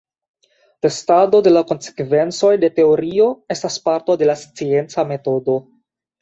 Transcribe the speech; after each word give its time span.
Testado 0.85 1.41
de 1.47 1.51
la 1.53 1.61
konsekvencoj 1.71 2.53
de 2.63 2.69
teorio 2.79 3.27
estas 3.57 3.77
parto 3.85 4.17
de 4.23 4.31
la 4.31 4.37
scienca 4.45 5.07
metodo. 5.13 5.61